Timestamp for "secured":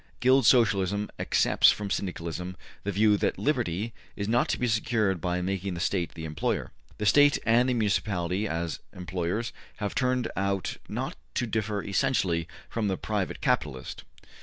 4.67-5.21